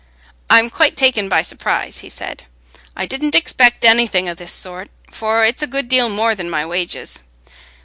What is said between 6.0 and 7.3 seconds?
more than my wages.